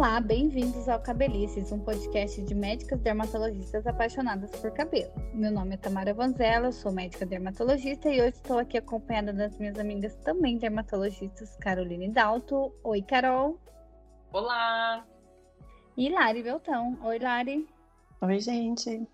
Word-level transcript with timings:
Olá, 0.00 0.18
bem-vindos 0.18 0.88
ao 0.88 0.98
Cabelices, 0.98 1.70
um 1.72 1.78
podcast 1.78 2.40
de 2.40 2.54
médicas 2.54 2.98
dermatologistas 3.00 3.86
apaixonadas 3.86 4.50
por 4.52 4.72
cabelo. 4.72 5.12
Meu 5.34 5.52
nome 5.52 5.74
é 5.74 5.76
Tamara 5.76 6.14
Vanzella, 6.14 6.72
sou 6.72 6.90
médica 6.90 7.26
dermatologista 7.26 8.08
e 8.08 8.18
hoje 8.18 8.30
estou 8.30 8.58
aqui 8.58 8.78
acompanhada 8.78 9.30
das 9.30 9.58
minhas 9.58 9.78
amigas 9.78 10.16
também 10.24 10.56
dermatologistas, 10.56 11.54
Caroline 11.56 12.08
Dalto. 12.08 12.74
Oi, 12.82 13.02
Carol. 13.02 13.60
Olá. 14.32 15.06
E 15.98 16.08
Lari 16.08 16.44
Beltão. 16.44 16.98
Oi, 17.02 17.18
Lari. 17.18 17.68
Oi, 18.22 18.40
gente. 18.40 19.06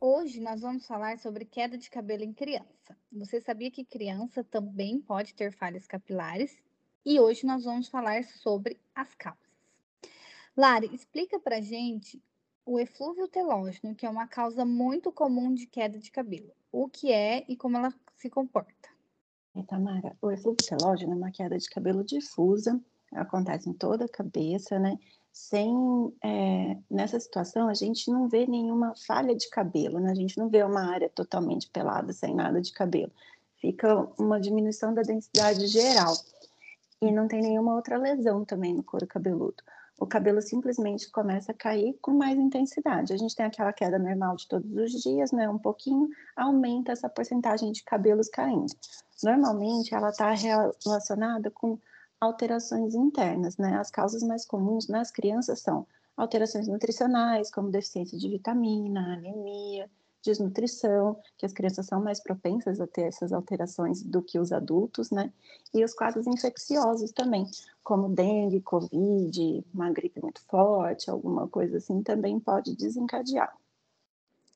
Hoje 0.00 0.40
nós 0.40 0.62
vamos 0.62 0.86
falar 0.86 1.18
sobre 1.18 1.44
queda 1.44 1.76
de 1.76 1.90
cabelo 1.90 2.24
em 2.24 2.32
criança. 2.32 2.96
Você 3.12 3.38
sabia 3.42 3.70
que 3.70 3.84
criança 3.84 4.42
também 4.42 4.98
pode 4.98 5.34
ter 5.34 5.52
falhas 5.52 5.86
capilares? 5.86 6.56
E 7.04 7.20
hoje 7.20 7.46
nós 7.46 7.64
vamos 7.64 7.88
falar 7.88 8.24
sobre 8.24 8.80
as 8.94 9.14
causas. 9.14 9.47
Lari, 10.58 10.90
explica 10.92 11.38
pra 11.38 11.60
gente 11.60 12.20
o 12.66 12.80
eflúvio 12.80 13.28
telógeno, 13.28 13.94
que 13.94 14.04
é 14.04 14.10
uma 14.10 14.26
causa 14.26 14.64
muito 14.64 15.12
comum 15.12 15.54
de 15.54 15.68
queda 15.68 15.96
de 15.96 16.10
cabelo. 16.10 16.50
O 16.72 16.88
que 16.88 17.12
é 17.12 17.44
e 17.48 17.56
como 17.56 17.76
ela 17.76 17.94
se 18.16 18.28
comporta? 18.28 18.88
É, 19.54 19.62
Tamara, 19.62 20.16
o 20.20 20.32
eflúvio 20.32 20.66
telógeno 20.66 21.12
é 21.12 21.16
uma 21.16 21.30
queda 21.30 21.56
de 21.56 21.70
cabelo 21.70 22.02
difusa, 22.02 22.80
acontece 23.12 23.70
em 23.70 23.72
toda 23.72 24.06
a 24.06 24.08
cabeça, 24.08 24.80
né? 24.80 24.98
Sem, 25.32 25.72
é, 26.24 26.76
nessa 26.90 27.20
situação, 27.20 27.68
a 27.68 27.74
gente 27.74 28.10
não 28.10 28.28
vê 28.28 28.44
nenhuma 28.44 28.94
falha 29.06 29.36
de 29.36 29.48
cabelo, 29.50 30.00
né? 30.00 30.10
A 30.10 30.16
gente 30.16 30.36
não 30.36 30.48
vê 30.48 30.64
uma 30.64 30.92
área 30.92 31.08
totalmente 31.08 31.70
pelada, 31.70 32.12
sem 32.12 32.34
nada 32.34 32.60
de 32.60 32.72
cabelo. 32.72 33.12
Fica 33.60 34.08
uma 34.18 34.40
diminuição 34.40 34.92
da 34.92 35.02
densidade 35.02 35.68
geral. 35.68 36.16
E 37.00 37.12
não 37.12 37.28
tem 37.28 37.40
nenhuma 37.40 37.76
outra 37.76 37.96
lesão 37.96 38.44
também 38.44 38.74
no 38.74 38.82
couro 38.82 39.06
cabeludo 39.06 39.62
o 39.98 40.06
cabelo 40.06 40.40
simplesmente 40.40 41.10
começa 41.10 41.50
a 41.50 41.54
cair 41.54 41.98
com 42.00 42.12
mais 42.12 42.38
intensidade. 42.38 43.12
A 43.12 43.16
gente 43.16 43.34
tem 43.34 43.44
aquela 43.44 43.72
queda 43.72 43.98
normal 43.98 44.36
de 44.36 44.46
todos 44.46 44.70
os 44.72 45.02
dias, 45.02 45.32
né? 45.32 45.48
Um 45.50 45.58
pouquinho 45.58 46.08
aumenta 46.36 46.92
essa 46.92 47.08
porcentagem 47.08 47.72
de 47.72 47.82
cabelos 47.82 48.28
caindo. 48.28 48.72
Normalmente 49.22 49.92
ela 49.92 50.10
está 50.10 50.32
relacionada 50.32 51.50
com 51.50 51.78
alterações 52.20 52.94
internas, 52.94 53.56
né? 53.58 53.76
As 53.76 53.90
causas 53.90 54.22
mais 54.22 54.46
comuns 54.46 54.86
nas 54.86 55.10
crianças 55.10 55.60
são 55.60 55.84
alterações 56.16 56.68
nutricionais, 56.68 57.50
como 57.50 57.70
deficiência 57.70 58.16
de 58.16 58.28
vitamina, 58.28 59.14
anemia, 59.14 59.90
desnutrição, 60.22 61.20
que 61.36 61.46
as 61.46 61.52
crianças 61.52 61.86
são 61.86 62.02
mais 62.02 62.22
propensas 62.22 62.80
a 62.80 62.86
ter 62.86 63.02
essas 63.02 63.32
alterações 63.32 64.02
do 64.02 64.22
que 64.22 64.38
os 64.38 64.52
adultos, 64.52 65.10
né? 65.10 65.32
E 65.72 65.84
os 65.84 65.94
quadros 65.94 66.26
infecciosos 66.26 67.12
também, 67.12 67.46
como 67.82 68.08
dengue, 68.08 68.60
covid, 68.60 69.64
uma 69.72 69.90
gripe 69.90 70.20
muito 70.20 70.40
forte, 70.42 71.10
alguma 71.10 71.48
coisa 71.48 71.78
assim, 71.78 72.02
também 72.02 72.38
pode 72.40 72.76
desencadear. 72.76 73.54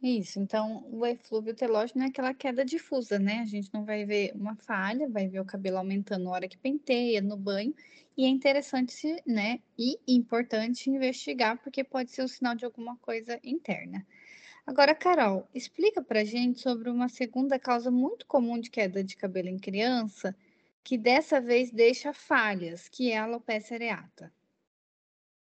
Isso, 0.02 0.40
então 0.40 0.84
o 0.90 1.06
eflúvio 1.06 1.54
telógeno 1.54 2.02
é 2.02 2.08
aquela 2.08 2.34
queda 2.34 2.64
difusa, 2.64 3.20
né? 3.20 3.38
A 3.38 3.46
gente 3.46 3.72
não 3.72 3.84
vai 3.84 4.04
ver 4.04 4.32
uma 4.34 4.56
falha, 4.56 5.08
vai 5.08 5.28
ver 5.28 5.38
o 5.38 5.44
cabelo 5.44 5.78
aumentando 5.78 6.24
na 6.24 6.30
hora 6.32 6.48
que 6.48 6.58
penteia, 6.58 7.22
no 7.22 7.36
banho, 7.36 7.72
e 8.16 8.24
é 8.24 8.28
interessante, 8.28 9.22
né? 9.24 9.60
E 9.78 10.00
importante 10.08 10.90
investigar, 10.90 11.56
porque 11.62 11.84
pode 11.84 12.10
ser 12.10 12.22
o 12.22 12.28
sinal 12.28 12.56
de 12.56 12.64
alguma 12.64 12.96
coisa 12.96 13.38
interna. 13.44 14.04
Agora, 14.64 14.94
Carol, 14.94 15.48
explica 15.52 16.00
pra 16.00 16.24
gente 16.24 16.60
sobre 16.60 16.88
uma 16.88 17.08
segunda 17.08 17.58
causa 17.58 17.90
muito 17.90 18.26
comum 18.26 18.60
de 18.60 18.70
queda 18.70 19.02
de 19.02 19.16
cabelo 19.16 19.48
em 19.48 19.58
criança, 19.58 20.34
que 20.84 20.96
dessa 20.96 21.40
vez 21.40 21.70
deixa 21.70 22.12
falhas, 22.12 22.88
que 22.88 23.10
é 23.10 23.18
a 23.18 23.24
alopecia 23.24 23.76
areata. 23.76 24.32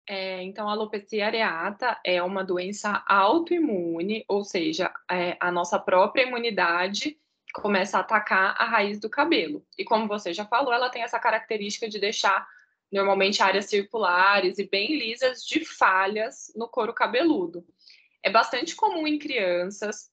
É, 0.07 0.41
então, 0.41 0.67
a 0.67 0.71
alopecia 0.71 1.27
areata 1.27 1.99
é 2.03 2.21
uma 2.21 2.43
doença 2.43 3.03
autoimune, 3.07 4.25
ou 4.27 4.43
seja, 4.43 4.91
é, 5.09 5.37
a 5.39 5.51
nossa 5.51 5.79
própria 5.79 6.23
imunidade 6.23 7.17
começa 7.53 7.97
a 7.97 8.01
atacar 8.01 8.55
a 8.57 8.65
raiz 8.65 8.99
do 8.99 9.09
cabelo. 9.09 9.63
E 9.77 9.83
como 9.83 10.07
você 10.07 10.33
já 10.33 10.45
falou, 10.45 10.73
ela 10.73 10.89
tem 10.89 11.03
essa 11.03 11.19
característica 11.19 11.87
de 11.87 11.99
deixar 11.99 12.47
normalmente 12.91 13.41
áreas 13.43 13.65
circulares 13.65 14.57
e 14.57 14.67
bem 14.67 14.97
lisas 14.97 15.45
de 15.45 15.63
falhas 15.63 16.51
no 16.55 16.67
couro 16.67 16.93
cabeludo 16.93 17.63
é 18.23 18.29
bastante 18.29 18.75
comum 18.75 19.07
em 19.07 19.19
crianças. 19.19 20.09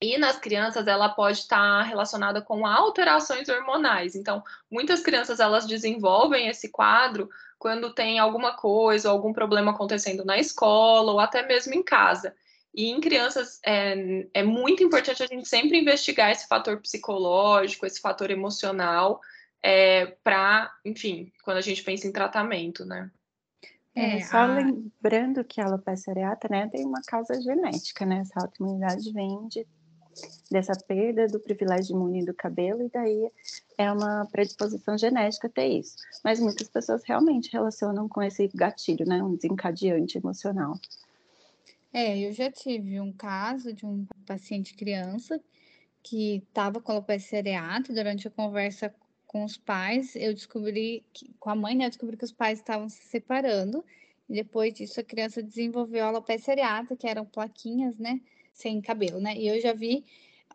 E 0.00 0.18
nas 0.18 0.38
crianças 0.38 0.86
ela 0.86 1.08
pode 1.08 1.38
estar 1.38 1.82
relacionada 1.82 2.42
com 2.42 2.66
alterações 2.66 3.48
hormonais. 3.48 4.14
Então, 4.14 4.42
muitas 4.70 5.00
crianças 5.00 5.40
elas 5.40 5.66
desenvolvem 5.66 6.48
esse 6.48 6.68
quadro 6.68 7.30
quando 7.58 7.94
tem 7.94 8.18
alguma 8.18 8.54
coisa, 8.54 9.08
algum 9.08 9.32
problema 9.32 9.72
acontecendo 9.72 10.24
na 10.24 10.38
escola 10.38 11.12
ou 11.12 11.20
até 11.20 11.46
mesmo 11.46 11.74
em 11.74 11.82
casa. 11.82 12.34
E 12.74 12.90
em 12.90 13.00
crianças 13.00 13.58
é, 13.64 14.28
é 14.34 14.42
muito 14.42 14.82
importante 14.82 15.22
a 15.22 15.26
gente 15.26 15.48
sempre 15.48 15.78
investigar 15.78 16.30
esse 16.30 16.46
fator 16.46 16.78
psicológico, 16.78 17.86
esse 17.86 17.98
fator 17.98 18.30
emocional, 18.30 19.18
é, 19.62 20.14
para, 20.22 20.70
enfim, 20.84 21.32
quando 21.42 21.56
a 21.56 21.62
gente 21.62 21.82
pensa 21.82 22.06
em 22.06 22.12
tratamento, 22.12 22.84
né? 22.84 23.10
É, 23.96 24.18
é, 24.18 24.20
só 24.20 24.36
a... 24.36 24.46
lembrando 24.46 25.42
que 25.42 25.58
a 25.58 25.64
alopecia 25.64 26.12
areata, 26.12 26.46
né, 26.50 26.68
tem 26.68 26.84
uma 26.84 27.00
causa 27.00 27.40
genética, 27.40 28.04
né? 28.04 28.18
Essa 28.18 28.40
autoimunidade 28.40 29.10
vem 29.10 29.48
de, 29.48 29.66
dessa 30.50 30.74
perda 30.74 31.26
do 31.26 31.40
privilégio 31.40 31.96
imune 31.96 32.22
do 32.22 32.34
cabelo 32.34 32.82
e 32.82 32.90
daí 32.90 33.32
é 33.78 33.90
uma 33.90 34.28
predisposição 34.30 34.98
genética 34.98 35.48
ter 35.48 35.68
isso. 35.68 35.96
Mas 36.22 36.38
muitas 36.38 36.68
pessoas 36.68 37.02
realmente 37.04 37.50
relacionam 37.50 38.06
com 38.06 38.22
esse 38.22 38.46
gatilho, 38.54 39.06
né? 39.06 39.22
Um 39.22 39.34
desencadeante 39.34 40.18
emocional. 40.18 40.78
É, 41.90 42.18
eu 42.18 42.32
já 42.34 42.50
tive 42.50 43.00
um 43.00 43.10
caso 43.10 43.72
de 43.72 43.86
um 43.86 44.06
paciente 44.26 44.74
criança 44.74 45.40
que 46.02 46.44
estava 46.48 46.82
com 46.82 46.92
alopecia 46.92 47.38
areata 47.38 47.94
durante 47.94 48.28
a 48.28 48.30
conversa 48.30 48.94
com 49.36 49.44
os 49.44 49.58
pais, 49.58 50.16
eu 50.16 50.32
descobri 50.32 51.04
que, 51.12 51.30
com 51.38 51.50
a 51.50 51.54
mãe, 51.54 51.74
né, 51.74 51.84
eu 51.84 51.90
descobri 51.90 52.16
que 52.16 52.24
os 52.24 52.32
pais 52.32 52.58
estavam 52.58 52.88
se 52.88 53.02
separando. 53.02 53.84
E 54.30 54.32
depois 54.32 54.72
disso, 54.72 54.98
a 54.98 55.04
criança 55.04 55.42
desenvolveu 55.42 56.06
alopecia 56.06 56.54
areata, 56.54 56.96
que 56.96 57.06
eram 57.06 57.26
plaquinhas, 57.26 57.98
né, 57.98 58.18
sem 58.54 58.80
cabelo, 58.80 59.20
né? 59.20 59.36
E 59.36 59.46
eu 59.46 59.60
já 59.60 59.74
vi 59.74 60.06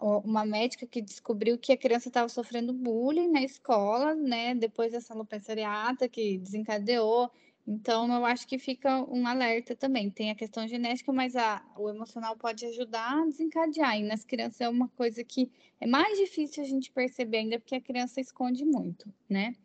uma 0.01 0.43
médica 0.43 0.87
que 0.87 0.99
descobriu 0.99 1.59
que 1.59 1.71
a 1.71 1.77
criança 1.77 2.07
estava 2.07 2.27
sofrendo 2.27 2.73
bullying 2.73 3.29
na 3.29 3.43
escola, 3.43 4.15
né, 4.15 4.55
depois 4.55 4.91
dessa 4.91 5.13
alopecia 5.13 5.53
areata 5.53 6.09
que 6.09 6.39
desencadeou. 6.39 7.29
Então, 7.67 8.11
eu 8.11 8.25
acho 8.25 8.47
que 8.47 8.57
fica 8.57 9.03
um 9.09 9.27
alerta 9.27 9.75
também. 9.75 10.09
Tem 10.09 10.31
a 10.31 10.35
questão 10.35 10.67
genética, 10.67 11.11
mas 11.13 11.35
a, 11.35 11.63
o 11.77 11.89
emocional 11.89 12.35
pode 12.35 12.65
ajudar 12.65 13.21
a 13.21 13.25
desencadear. 13.25 13.97
E 13.97 14.03
nas 14.03 14.25
crianças 14.25 14.61
é 14.61 14.69
uma 14.69 14.89
coisa 14.89 15.23
que 15.23 15.51
é 15.79 15.87
mais 15.87 16.17
difícil 16.17 16.63
a 16.63 16.67
gente 16.67 16.91
perceber 16.91 17.37
ainda, 17.37 17.59
porque 17.59 17.75
a 17.75 17.81
criança 17.81 18.19
esconde 18.19 18.65
muito, 18.65 19.13
né? 19.29 19.55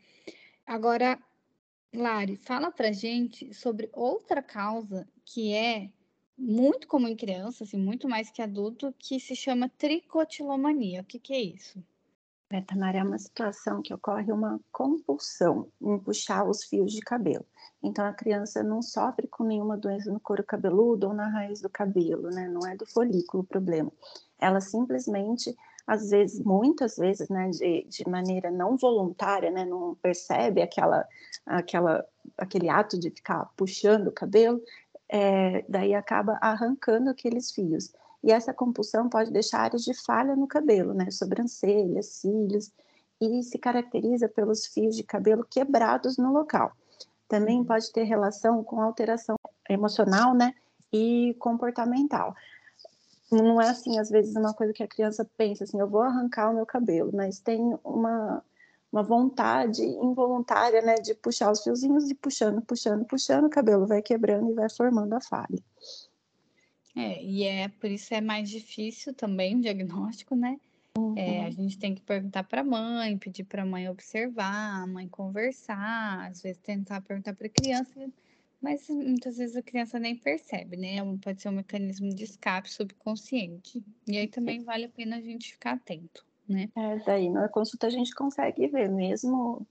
Agora, 0.66 1.18
Lari, 1.94 2.36
fala 2.36 2.70
pra 2.70 2.92
gente 2.92 3.54
sobre 3.54 3.88
outra 3.92 4.42
causa 4.42 5.08
que 5.24 5.52
é 5.54 5.90
muito 6.36 6.86
comum 6.86 7.08
em 7.08 7.16
criança, 7.16 7.64
assim, 7.64 7.78
muito 7.78 8.08
mais 8.08 8.30
que 8.30 8.42
adulto, 8.42 8.94
que 8.98 9.18
se 9.18 9.34
chama 9.34 9.68
tricotilomania. 9.70 11.00
O 11.00 11.04
que, 11.04 11.18
que 11.18 11.32
é 11.32 11.40
isso? 11.40 11.82
É, 12.48 12.60
Tamara, 12.60 12.98
é 12.98 13.02
uma 13.02 13.18
situação 13.18 13.82
que 13.82 13.92
ocorre 13.92 14.30
uma 14.30 14.60
compulsão 14.70 15.68
em 15.82 15.98
puxar 15.98 16.44
os 16.44 16.62
fios 16.62 16.92
de 16.92 17.00
cabelo. 17.00 17.44
Então, 17.82 18.06
a 18.06 18.12
criança 18.12 18.62
não 18.62 18.80
sofre 18.80 19.26
com 19.26 19.42
nenhuma 19.42 19.76
doença 19.76 20.12
no 20.12 20.20
couro 20.20 20.44
cabeludo 20.44 21.08
ou 21.08 21.14
na 21.14 21.28
raiz 21.28 21.60
do 21.60 21.68
cabelo, 21.68 22.30
né? 22.30 22.46
Não 22.46 22.64
é 22.64 22.76
do 22.76 22.86
folículo 22.86 23.42
o 23.42 23.46
problema. 23.46 23.90
Ela 24.38 24.60
simplesmente, 24.60 25.56
às 25.84 26.10
vezes, 26.10 26.40
muitas 26.40 26.96
vezes, 26.96 27.28
né, 27.28 27.50
de, 27.50 27.84
de 27.88 28.08
maneira 28.08 28.48
não 28.48 28.76
voluntária, 28.76 29.50
né, 29.50 29.64
não 29.64 29.96
percebe 29.96 30.62
aquela, 30.62 31.04
aquela, 31.44 32.06
aquele 32.38 32.68
ato 32.68 32.96
de 32.98 33.10
ficar 33.10 33.50
puxando 33.56 34.06
o 34.06 34.12
cabelo, 34.12 34.62
é, 35.08 35.64
daí 35.68 35.94
acaba 35.94 36.38
arrancando 36.40 37.10
aqueles 37.10 37.50
fios. 37.50 37.92
E 38.22 38.32
essa 38.32 38.52
compulsão 38.52 39.08
pode 39.08 39.30
deixar 39.30 39.60
áreas 39.60 39.82
de 39.82 39.94
falha 39.94 40.34
no 40.34 40.46
cabelo, 40.46 40.94
né? 40.94 41.10
Sobrancelhas, 41.10 42.06
cílios, 42.06 42.72
e 43.20 43.42
se 43.42 43.58
caracteriza 43.58 44.28
pelos 44.28 44.66
fios 44.66 44.96
de 44.96 45.02
cabelo 45.02 45.44
quebrados 45.48 46.16
no 46.16 46.32
local. 46.32 46.72
Também 47.28 47.58
uhum. 47.58 47.64
pode 47.64 47.90
ter 47.92 48.04
relação 48.04 48.62
com 48.62 48.80
alteração 48.80 49.36
emocional, 49.68 50.34
né? 50.34 50.54
E 50.92 51.34
comportamental. 51.38 52.34
Não 53.30 53.60
é 53.60 53.68
assim, 53.68 53.98
às 53.98 54.08
vezes, 54.08 54.36
uma 54.36 54.54
coisa 54.54 54.72
que 54.72 54.82
a 54.82 54.88
criança 54.88 55.28
pensa 55.36 55.64
assim, 55.64 55.80
eu 55.80 55.88
vou 55.88 56.02
arrancar 56.02 56.50
o 56.50 56.54
meu 56.54 56.64
cabelo, 56.64 57.10
mas 57.12 57.40
tem 57.40 57.60
uma, 57.82 58.42
uma 58.92 59.02
vontade 59.02 59.82
involuntária, 59.82 60.80
né, 60.80 60.94
de 60.94 61.12
puxar 61.14 61.50
os 61.50 61.62
fiozinhos 61.62 62.08
e 62.08 62.14
puxando, 62.14 62.62
puxando, 62.62 63.04
puxando, 63.04 63.46
o 63.46 63.50
cabelo 63.50 63.84
vai 63.84 64.00
quebrando 64.00 64.50
e 64.50 64.54
vai 64.54 64.70
formando 64.70 65.12
a 65.14 65.20
falha. 65.20 65.58
É, 66.96 67.22
e 67.22 67.44
é 67.44 67.68
por 67.68 67.90
isso 67.90 68.14
é 68.14 68.22
mais 68.22 68.48
difícil 68.48 69.12
também 69.12 69.54
o 69.56 69.60
diagnóstico, 69.60 70.34
né? 70.34 70.58
Uhum. 70.96 71.14
É, 71.14 71.42
a 71.42 71.44
uhum. 71.44 71.52
gente 71.52 71.78
tem 71.78 71.94
que 71.94 72.00
perguntar 72.00 72.42
para 72.44 72.62
a 72.62 72.64
mãe, 72.64 73.18
pedir 73.18 73.44
para 73.44 73.62
a 73.62 73.66
mãe 73.66 73.86
observar, 73.86 74.82
a 74.82 74.86
mãe 74.86 75.06
conversar, 75.06 76.26
às 76.30 76.40
vezes 76.40 76.56
tentar 76.62 77.02
perguntar 77.02 77.34
para 77.34 77.46
a 77.46 77.50
criança, 77.50 77.92
mas 78.62 78.88
muitas 78.88 79.36
vezes 79.36 79.56
a 79.56 79.62
criança 79.62 79.98
nem 79.98 80.16
percebe, 80.16 80.78
né? 80.78 80.96
Pode 81.22 81.42
ser 81.42 81.50
um 81.50 81.52
mecanismo 81.52 82.08
de 82.14 82.24
escape 82.24 82.72
subconsciente. 82.72 83.84
E 84.08 84.16
aí 84.16 84.26
também 84.26 84.64
vale 84.64 84.86
a 84.86 84.88
pena 84.88 85.16
a 85.16 85.20
gente 85.20 85.52
ficar 85.52 85.72
atento, 85.72 86.24
né? 86.48 86.70
É, 86.74 86.96
daí 87.04 87.28
na 87.28 87.46
consulta 87.50 87.88
a 87.88 87.90
gente 87.90 88.14
consegue 88.14 88.66
ver 88.68 88.88
mesmo 88.88 89.66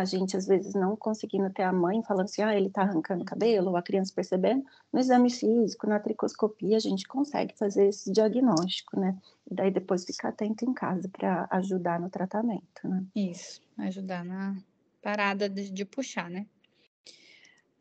a 0.00 0.04
gente 0.04 0.36
às 0.36 0.46
vezes 0.46 0.74
não 0.74 0.96
conseguindo 0.96 1.48
ter 1.50 1.62
a 1.62 1.72
mãe 1.72 2.02
falando 2.02 2.24
assim, 2.24 2.42
ah, 2.42 2.56
ele 2.56 2.68
tá 2.68 2.82
arrancando 2.82 3.24
cabelo, 3.24 3.70
ou 3.70 3.76
a 3.76 3.82
criança 3.82 4.12
percebendo, 4.12 4.64
no 4.92 4.98
exame 4.98 5.30
físico, 5.30 5.86
na 5.86 6.00
tricoscopia, 6.00 6.76
a 6.76 6.80
gente 6.80 7.06
consegue 7.06 7.56
fazer 7.56 7.88
esse 7.88 8.10
diagnóstico, 8.10 8.98
né? 8.98 9.16
E 9.48 9.54
daí 9.54 9.70
depois 9.70 10.04
ficar 10.04 10.30
atento 10.30 10.64
em 10.64 10.72
casa 10.72 11.08
para 11.08 11.46
ajudar 11.50 12.00
no 12.00 12.10
tratamento, 12.10 12.88
né? 12.88 13.04
Isso, 13.14 13.62
ajudar 13.78 14.24
na 14.24 14.56
parada 15.00 15.48
de, 15.48 15.70
de 15.70 15.84
puxar, 15.84 16.28
né? 16.28 16.46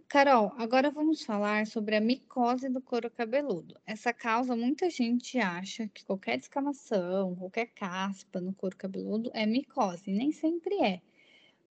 Carol, 0.08 0.54
agora 0.60 0.92
vamos 0.92 1.24
falar 1.24 1.66
sobre 1.66 1.96
a 1.96 2.02
micose 2.02 2.70
do 2.70 2.80
couro 2.80 3.10
cabeludo. 3.10 3.76
Essa 3.88 4.14
causa, 4.14 4.56
muita 4.56 4.88
gente 4.88 5.40
acha 5.40 5.88
que 5.88 6.06
qualquer 6.06 6.38
descamação, 6.38 7.36
qualquer 7.36 7.66
caspa 7.74 8.40
no 8.40 8.54
couro 8.54 8.78
cabeludo 8.78 9.32
é 9.34 9.48
micose, 9.48 10.12
nem 10.12 10.32
sempre 10.32 10.76
é. 10.84 11.02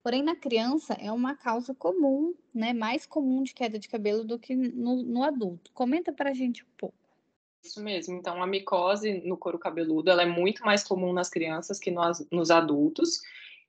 Porém, 0.04 0.24
na 0.24 0.36
criança 0.36 0.94
é 0.94 1.12
uma 1.12 1.36
causa 1.36 1.76
comum, 1.76 2.34
né? 2.54 2.74
Mais 2.74 3.06
comum 3.06 3.44
de 3.44 3.54
queda 3.54 3.78
de 3.78 3.88
cabelo 3.88 4.24
do 4.24 4.40
que 4.40 4.56
no, 4.56 5.04
no 5.04 5.24
adulto. 5.24 5.72
Comenta 5.74 6.12
para 6.12 6.32
a 6.32 6.34
gente 6.34 6.64
um 6.64 6.68
pouco. 6.76 6.96
Isso 7.64 7.82
mesmo. 7.84 8.18
Então, 8.18 8.42
a 8.42 8.48
micose 8.48 9.22
no 9.24 9.38
couro 9.38 9.60
cabeludo 9.60 10.10
ela 10.10 10.24
é 10.24 10.26
muito 10.26 10.64
mais 10.66 10.84
comum 10.84 11.14
nas 11.14 11.30
crianças 11.30 11.80
que 11.80 11.92
nos, 11.92 12.26
nos 12.32 12.50
adultos. 12.50 13.22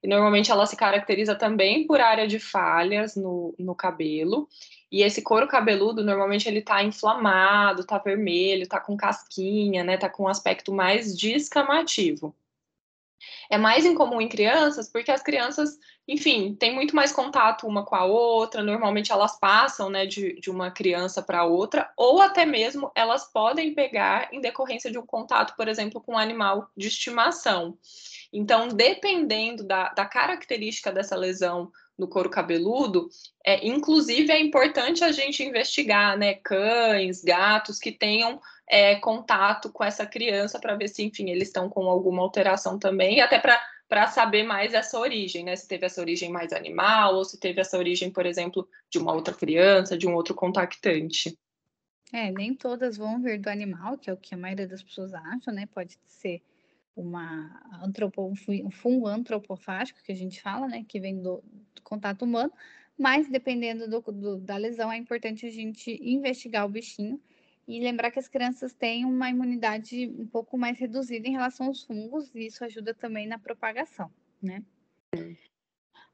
E 0.03 0.09
normalmente 0.09 0.51
ela 0.51 0.67
se 0.67 0.75
caracteriza 0.75 1.35
também 1.35 1.87
por 1.87 2.01
área 2.01 2.27
de 2.27 2.41
falhas 2.41 3.15
no, 3.15 3.55
no 3.59 3.75
cabelo. 3.75 4.49
E 4.91 5.03
esse 5.03 5.23
couro 5.23 5.47
cabeludo, 5.47 6.03
normalmente 6.03 6.49
ele 6.49 6.63
tá 6.63 6.83
inflamado, 6.83 7.85
tá 7.85 7.99
vermelho, 7.99 8.67
tá 8.67 8.81
com 8.81 8.97
casquinha, 8.97 9.85
né? 9.85 9.97
Tá 9.99 10.09
com 10.09 10.25
um 10.25 10.29
aspecto 10.29 10.73
mais 10.73 11.17
descamativo. 11.17 12.35
É 13.51 13.59
mais 13.59 13.85
incomum 13.85 14.21
em 14.21 14.29
crianças, 14.29 14.91
porque 14.91 15.11
as 15.11 15.23
crianças, 15.23 15.79
enfim, 16.07 16.55
têm 16.55 16.75
muito 16.75 16.95
mais 16.95 17.13
contato 17.13 17.67
uma 17.67 17.85
com 17.85 17.95
a 17.95 18.05
outra, 18.05 18.63
normalmente 18.63 19.13
elas 19.13 19.39
passam, 19.39 19.91
né, 19.91 20.07
de, 20.07 20.41
de 20.41 20.51
uma 20.51 20.71
criança 20.71 21.23
para 21.23 21.45
outra, 21.45 21.91
ou 21.97 22.21
até 22.21 22.47
mesmo 22.47 22.91
elas 22.95 23.31
podem 23.33 23.75
pegar 23.75 24.29
em 24.33 24.41
decorrência 24.41 24.91
de 24.91 24.99
um 24.99 25.07
contato, 25.07 25.55
por 25.57 25.69
exemplo, 25.69 26.01
com 26.01 26.13
um 26.13 26.19
animal 26.19 26.69
de 26.77 26.89
estimação. 26.89 27.77
Então, 28.33 28.69
dependendo 28.69 29.63
da, 29.63 29.91
da 29.91 30.07
característica 30.07 30.91
dessa 30.91 31.15
lesão 31.15 31.71
no 31.99 32.09
couro 32.09 32.31
cabeludo, 32.31 33.09
é, 33.45 33.67
inclusive 33.67 34.33
é 34.33 34.41
importante 34.41 35.05
a 35.05 35.13
gente 35.13 35.43
investigar, 35.43 36.17
né, 36.17 36.35
cães, 36.35 37.23
gatos 37.23 37.79
que 37.79 37.93
tenham 37.93 38.41
é, 38.73 38.97
contato 38.97 39.71
com 39.71 39.85
essa 39.85 40.07
criança 40.07 40.59
para 40.59 40.75
ver 40.75 40.89
se, 40.89 41.05
enfim, 41.05 41.29
eles 41.29 41.49
estão 41.49 41.69
com 41.69 41.91
alguma 41.91 42.23
alteração 42.23 42.79
também, 42.79 43.21
até 43.21 43.39
para 43.39 44.07
saber 44.07 44.45
mais 44.45 44.73
essa 44.73 44.99
origem, 44.99 45.45
né? 45.45 45.55
Se 45.55 45.69
teve 45.69 45.85
essa 45.85 46.01
origem 46.01 46.31
mais 46.31 46.55
animal, 46.55 47.17
ou 47.17 47.23
se 47.23 47.39
teve 47.39 47.61
essa 47.61 47.77
origem, 47.77 48.11
por 48.11 48.25
exemplo, 48.25 48.67
de 48.91 48.99
uma 48.99 49.13
outra 49.13 49.35
criança, 49.35 49.99
de 49.99 50.09
um 50.09 50.15
outro 50.15 50.35
contactante. 50.35 51.39
É, 52.11 52.31
nem 52.31 52.55
todas 52.55 52.97
vão 52.97 53.21
vir 53.21 53.39
do 53.39 53.49
animal, 53.49 53.99
que 53.99 54.09
é 54.09 54.13
o 54.15 54.17
que 54.17 54.35
a 54.35 54.39
maioria 54.39 54.67
das 54.67 54.83
pessoas 54.83 55.13
acham, 55.13 55.53
né? 55.53 55.67
Pode 55.67 55.99
ser 56.07 56.41
uma 56.97 57.63
antropo, 57.83 58.23
um 58.25 58.71
fungo 58.71 59.07
antropofágico, 59.07 60.03
que 60.03 60.13
a 60.13 60.17
gente 60.17 60.41
fala, 60.41 60.67
né? 60.67 60.83
Que 60.89 60.99
vem 60.99 61.21
do, 61.21 61.45
do 61.75 61.83
contato 61.83 62.23
humano, 62.23 62.53
mas 62.99 63.29
dependendo 63.29 63.87
do, 63.87 64.01
do, 64.01 64.39
da 64.39 64.57
lesão, 64.57 64.91
é 64.91 64.97
importante 64.97 65.45
a 65.45 65.51
gente 65.51 66.01
investigar 66.03 66.65
o 66.65 66.71
bichinho 66.71 67.21
e 67.73 67.81
lembrar 67.81 68.11
que 68.11 68.19
as 68.19 68.29
crianças 68.29 68.75
têm 68.75 69.07
uma 69.07 69.31
imunidade 69.31 70.07
um 70.19 70.27
pouco 70.27 70.59
mais 70.59 70.79
reduzida 70.79 71.27
em 71.27 71.33
relação 71.33 71.69
aos 71.69 71.83
fungos, 71.83 72.35
e 72.35 72.47
isso 72.47 72.63
ajuda 72.63 72.93
também 72.93 73.27
na 73.27 73.39
propagação, 73.39 74.13
né? 74.43 74.63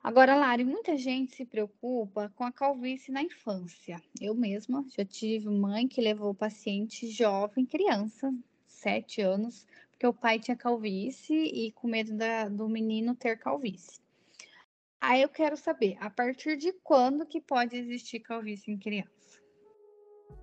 Agora, 0.00 0.37
Lari, 0.37 0.64
muita 0.64 0.96
gente 0.96 1.34
se 1.34 1.44
preocupa 1.44 2.32
com 2.37 2.44
a 2.44 2.52
calvície 2.52 3.10
na 3.10 3.25
infância. 3.25 4.00
Eu 4.20 4.37
mesma 4.37 4.87
já 4.96 5.05
tive 5.05 5.50
mãe 5.50 5.88
que 5.88 6.00
levou 6.00 6.32
paciente 6.32 7.10
jovem, 7.10 7.66
criança, 7.66 8.32
sete 8.64 9.20
anos, 9.20 9.66
porque 9.90 10.06
o 10.06 10.14
pai 10.14 10.38
tinha 10.38 10.56
calvície 10.56 11.34
e 11.34 11.72
com 11.72 11.88
medo 11.88 12.16
da, 12.16 12.49
do 12.49 12.69
menino 12.69 13.16
ter 13.16 13.37
calvície. 13.37 14.00
Aí 15.00 15.22
eu 15.22 15.28
quero 15.28 15.56
saber, 15.56 15.96
a 15.99 16.08
partir 16.08 16.56
de 16.56 16.72
quando 16.84 17.26
que 17.26 17.40
pode 17.40 17.76
existir 17.76 18.20
calvície 18.20 18.70
em 18.70 18.78
criança? 18.78 19.48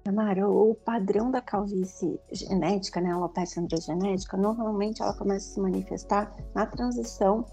Amara, 0.08 0.48
o 0.48 0.76
padrão 0.76 1.32
da 1.32 1.42
calvície 1.42 2.20
genética, 2.32 3.02
né, 3.02 3.12
alopecia 3.12 3.60
androgenética, 3.60 4.38
normalmente 4.38 5.02
ela 5.02 5.14
começa 5.14 5.50
a 5.50 5.54
se 5.56 5.60
manifestar 5.60 6.32
na 6.54 6.68
transição 6.68 7.44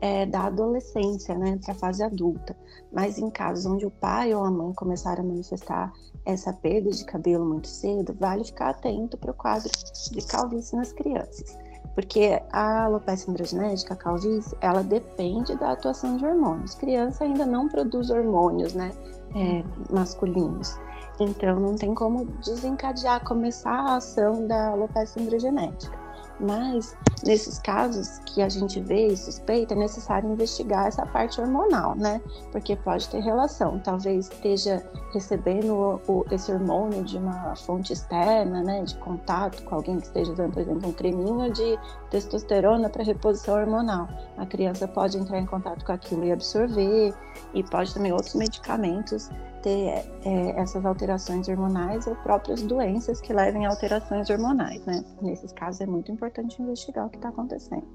é, 0.00 0.26
da 0.26 0.46
adolescência, 0.46 1.38
né, 1.38 1.56
para 1.62 1.72
a 1.72 1.76
fase 1.76 2.02
adulta. 2.02 2.56
Mas 2.92 3.16
em 3.16 3.30
casos 3.30 3.64
onde 3.64 3.86
o 3.86 3.92
pai 3.92 4.34
ou 4.34 4.42
a 4.44 4.50
mãe 4.50 4.72
começaram 4.74 5.22
a 5.22 5.26
manifestar 5.26 5.92
essa 6.26 6.52
perda 6.52 6.90
de 6.90 7.04
cabelo 7.04 7.44
muito 7.44 7.68
cedo, 7.68 8.12
vale 8.18 8.42
ficar 8.42 8.70
atento 8.70 9.16
para 9.16 9.30
o 9.30 9.34
quadro 9.34 9.70
de 10.10 10.26
calvície 10.26 10.76
nas 10.76 10.92
crianças. 10.92 11.56
Porque 11.94 12.42
a 12.50 12.86
alopecia 12.86 13.30
androgenética, 13.30 13.94
a 13.94 13.96
calvície, 13.96 14.56
ela 14.60 14.82
depende 14.82 15.56
da 15.56 15.72
atuação 15.72 16.16
de 16.16 16.26
hormônios. 16.26 16.74
Criança 16.74 17.22
ainda 17.22 17.46
não 17.46 17.68
produz 17.68 18.10
hormônios, 18.10 18.74
né, 18.74 18.90
é, 19.36 19.62
masculinos. 19.92 20.76
Então, 21.20 21.60
não 21.60 21.76
tem 21.76 21.94
como 21.94 22.24
desencadear, 22.42 23.22
começar 23.22 23.72
a 23.72 23.96
ação 23.96 24.46
da 24.46 24.70
alopecia 24.70 25.22
androgenética. 25.22 26.09
Mas, 26.40 26.96
nesses 27.22 27.58
casos 27.58 28.18
que 28.20 28.40
a 28.40 28.48
gente 28.48 28.80
vê 28.80 29.08
e 29.08 29.16
suspeita, 29.16 29.74
é 29.74 29.76
necessário 29.76 30.30
investigar 30.32 30.86
essa 30.86 31.04
parte 31.04 31.38
hormonal, 31.38 31.94
né? 31.94 32.20
Porque 32.50 32.74
pode 32.76 33.06
ter 33.10 33.20
relação. 33.20 33.78
Talvez 33.80 34.30
esteja 34.30 34.82
recebendo 35.12 36.00
o, 36.08 36.24
esse 36.30 36.50
hormônio 36.50 37.04
de 37.04 37.18
uma 37.18 37.54
fonte 37.56 37.92
externa, 37.92 38.62
né? 38.62 38.82
De 38.84 38.96
contato 38.96 39.62
com 39.64 39.74
alguém 39.74 39.98
que 39.98 40.06
esteja 40.06 40.32
usando, 40.32 40.54
por 40.54 40.62
exemplo, 40.62 40.88
um 40.88 40.92
creminho 40.92 41.52
de 41.52 41.78
testosterona 42.10 42.88
para 42.88 43.04
reposição 43.04 43.60
hormonal. 43.60 44.08
A 44.38 44.46
criança 44.46 44.88
pode 44.88 45.18
entrar 45.18 45.38
em 45.38 45.46
contato 45.46 45.84
com 45.84 45.92
aquilo 45.92 46.24
e 46.24 46.32
absorver, 46.32 47.12
e 47.52 47.62
pode 47.64 47.92
também 47.92 48.12
outros 48.12 48.34
medicamentos 48.34 49.28
ter 49.62 50.10
é, 50.24 50.50
essas 50.56 50.86
alterações 50.86 51.46
hormonais 51.46 52.06
ou 52.06 52.16
próprias 52.16 52.62
doenças 52.62 53.20
que 53.20 53.30
levem 53.30 53.66
a 53.66 53.70
alterações 53.70 54.30
hormonais, 54.30 54.82
né? 54.86 55.04
Nesses 55.20 55.52
casos 55.52 55.82
é 55.82 55.86
muito 55.86 56.10
importante 56.10 56.29
investigar 56.60 57.06
o 57.06 57.10
que 57.10 57.16
está 57.16 57.28
acontecendo. 57.28 57.86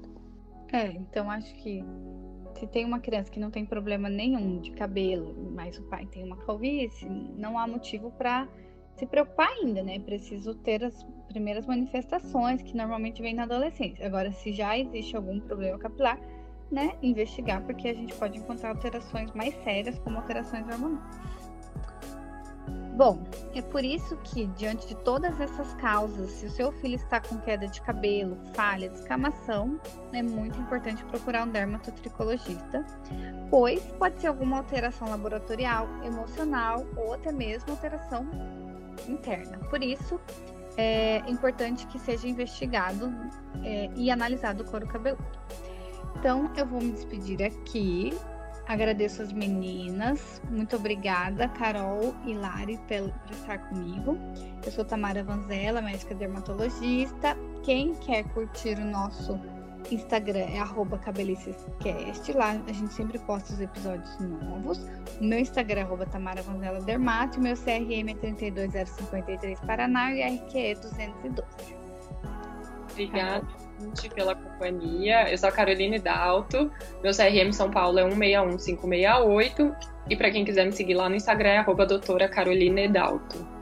É, 0.72 0.88
então 0.92 1.30
acho 1.30 1.54
que 1.56 1.84
se 2.58 2.66
tem 2.66 2.84
uma 2.84 2.98
criança 2.98 3.30
que 3.30 3.38
não 3.38 3.50
tem 3.50 3.64
problema 3.64 4.08
nenhum 4.08 4.60
de 4.60 4.72
cabelo, 4.72 5.52
mas 5.54 5.78
o 5.78 5.82
pai 5.84 6.06
tem 6.06 6.24
uma 6.24 6.36
calvície, 6.38 7.08
não 7.08 7.58
há 7.58 7.66
motivo 7.66 8.10
para 8.12 8.48
se 8.96 9.06
preocupar 9.06 9.48
ainda, 9.48 9.82
né? 9.82 9.98
Preciso 9.98 10.54
ter 10.54 10.82
as 10.82 11.06
primeiras 11.28 11.66
manifestações 11.66 12.62
que 12.62 12.74
normalmente 12.74 13.20
vêm 13.20 13.34
na 13.34 13.42
adolescência. 13.42 14.06
Agora, 14.06 14.32
se 14.32 14.52
já 14.52 14.78
existe 14.78 15.14
algum 15.14 15.38
problema 15.40 15.78
capilar, 15.78 16.18
né, 16.70 16.96
investigar, 17.02 17.62
porque 17.64 17.88
a 17.88 17.94
gente 17.94 18.14
pode 18.14 18.38
encontrar 18.38 18.70
alterações 18.70 19.32
mais 19.34 19.54
sérias, 19.62 19.98
como 20.00 20.16
alterações 20.16 20.66
hormonais. 20.66 21.35
Bom, 22.96 23.22
é 23.54 23.60
por 23.60 23.84
isso 23.84 24.16
que, 24.24 24.46
diante 24.46 24.88
de 24.88 24.94
todas 24.94 25.38
essas 25.38 25.74
causas, 25.74 26.30
se 26.30 26.46
o 26.46 26.50
seu 26.50 26.72
filho 26.72 26.94
está 26.94 27.20
com 27.20 27.36
queda 27.36 27.68
de 27.68 27.78
cabelo, 27.82 28.38
falha, 28.54 28.88
descamação, 28.88 29.78
é 30.14 30.22
muito 30.22 30.58
importante 30.58 31.04
procurar 31.04 31.44
um 31.44 31.50
dermatotricologista, 31.50 32.86
pois 33.50 33.82
pode 33.98 34.18
ser 34.18 34.28
alguma 34.28 34.56
alteração 34.56 35.10
laboratorial, 35.10 35.86
emocional 36.06 36.86
ou 36.96 37.12
até 37.12 37.30
mesmo 37.30 37.72
alteração 37.72 38.26
interna. 39.06 39.58
Por 39.68 39.82
isso, 39.82 40.18
é 40.78 41.18
importante 41.28 41.86
que 41.88 41.98
seja 41.98 42.26
investigado 42.26 43.12
é, 43.62 43.90
e 43.94 44.10
analisado 44.10 44.62
o 44.62 44.66
couro 44.66 44.86
cabeludo. 44.86 45.22
Então, 46.18 46.50
eu 46.56 46.64
vou 46.64 46.80
me 46.80 46.92
despedir 46.92 47.42
aqui. 47.42 48.16
Agradeço 48.68 49.22
as 49.22 49.32
meninas. 49.32 50.42
Muito 50.50 50.74
obrigada, 50.74 51.48
Carol 51.50 52.14
e 52.24 52.34
Lari, 52.34 52.78
por 52.88 53.30
estar 53.30 53.58
comigo. 53.68 54.18
Eu 54.64 54.72
sou 54.72 54.84
Tamara 54.84 55.22
Vanzella, 55.22 55.80
médica 55.80 56.14
dermatologista. 56.14 57.36
Quem 57.62 57.94
quer 57.94 58.24
curtir 58.30 58.76
o 58.78 58.84
nosso 58.84 59.38
Instagram 59.90 60.40
é 60.40 60.58
cabelicescast. 60.98 62.32
Lá 62.32 62.60
a 62.66 62.72
gente 62.72 62.92
sempre 62.92 63.20
posta 63.20 63.52
os 63.52 63.60
episódios 63.60 64.18
novos. 64.18 64.78
O 65.20 65.24
meu 65.24 65.38
Instagram 65.38 65.82
é 65.82 65.84
arroba 65.84 66.04
Tamara 66.06 66.42
Vanzella 66.42 66.80
Dermato. 66.80 67.38
O 67.38 67.42
meu 67.42 67.54
CRM 67.54 68.10
é 68.10 68.14
32053 68.14 69.60
Paraná 69.60 70.12
e 70.12 70.22
RQE 70.22 70.58
é 70.58 70.74
212. 70.74 71.76
Obrigada 72.90 73.65
pela 74.14 74.34
companhia. 74.34 75.30
Eu 75.30 75.38
sou 75.38 75.48
a 75.48 75.52
Caroline 75.52 75.98
Dalto. 75.98 76.70
Meu 77.02 77.12
CRM 77.12 77.52
São 77.52 77.70
Paulo 77.70 77.98
é 77.98 78.04
161568. 78.04 79.76
E 80.08 80.16
para 80.16 80.30
quem 80.30 80.44
quiser 80.44 80.66
me 80.66 80.72
seguir 80.72 80.94
lá 80.94 81.08
no 81.08 81.16
Instagram 81.16 81.50
é 81.50 81.58
arroba 81.58 81.84
doutora 81.86 82.28
Carolina 82.28 82.80
Edalto. 82.80 83.56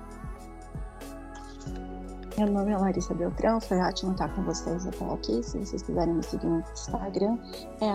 Meu 2.37 2.49
nome 2.49 2.73
é 2.73 2.77
Larissa 2.77 3.15
Beltrão, 3.15 3.61
foi 3.61 3.79
ótimo 3.79 4.11
estar 4.11 4.29
com 4.35 4.43
vocês 4.43 4.85
até 4.89 5.05
aqui. 5.05 5.41
Se 5.41 5.57
vocês 5.57 5.83
quiserem 5.83 6.15
me 6.15 6.23
seguir 6.25 6.47
no 6.47 6.65
Instagram, 6.73 7.39
é 7.81 7.89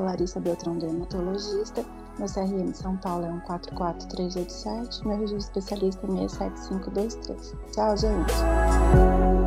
Larissa 0.00 0.38
Beltrão 0.38 0.76
Dermatologista. 0.76 1.82
Meu 2.18 2.28
CRM 2.28 2.74
São 2.74 2.96
Paulo 2.98 3.24
é 3.24 3.30
144387, 3.30 5.06
meu 5.06 5.18
registro 5.18 5.58
especialista 5.58 6.06
é 6.06 6.28
67523. 6.28 7.54
Tchau, 7.72 7.96
gente! 7.96 9.45